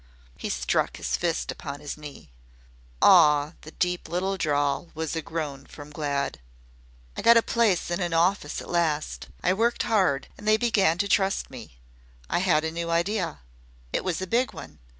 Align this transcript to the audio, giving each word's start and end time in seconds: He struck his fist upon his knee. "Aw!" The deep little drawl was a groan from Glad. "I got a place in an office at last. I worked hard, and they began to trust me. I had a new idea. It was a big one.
He 0.35 0.49
struck 0.49 0.97
his 0.97 1.15
fist 1.15 1.51
upon 1.51 1.79
his 1.79 1.95
knee. 1.95 2.31
"Aw!" 3.03 3.53
The 3.61 3.69
deep 3.69 4.09
little 4.09 4.35
drawl 4.35 4.89
was 4.95 5.15
a 5.15 5.21
groan 5.21 5.67
from 5.67 5.91
Glad. 5.91 6.39
"I 7.15 7.21
got 7.21 7.37
a 7.37 7.43
place 7.43 7.91
in 7.91 8.01
an 8.01 8.11
office 8.11 8.61
at 8.61 8.67
last. 8.71 9.27
I 9.43 9.53
worked 9.53 9.83
hard, 9.83 10.27
and 10.39 10.47
they 10.47 10.57
began 10.57 10.97
to 10.97 11.07
trust 11.07 11.51
me. 11.51 11.77
I 12.31 12.39
had 12.39 12.63
a 12.63 12.71
new 12.71 12.89
idea. 12.89 13.41
It 13.93 14.03
was 14.03 14.19
a 14.23 14.25
big 14.25 14.53
one. 14.53 14.79